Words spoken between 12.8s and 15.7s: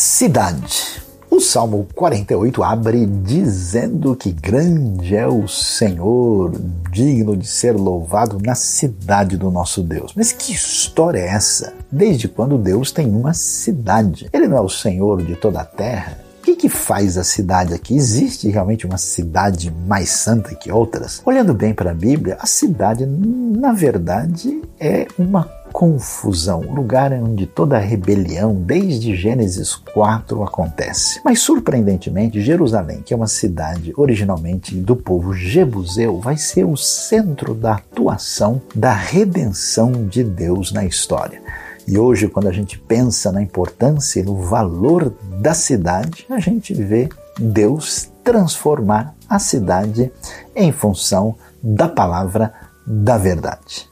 tem uma cidade? Ele não é o Senhor de toda a